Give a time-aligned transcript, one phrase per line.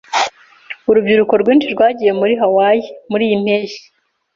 [0.89, 3.83] Urubyiruko rwinshi rwagiye muri Hawaii muriyi mpeshyi.